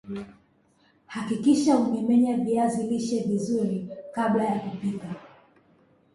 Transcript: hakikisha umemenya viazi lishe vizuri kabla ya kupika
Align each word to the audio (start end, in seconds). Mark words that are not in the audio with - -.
hakikisha 1.05 1.77
umemenya 1.77 2.37
viazi 2.37 2.83
lishe 2.83 3.23
vizuri 3.23 3.87
kabla 4.11 4.43
ya 4.45 4.59
kupika 4.59 5.15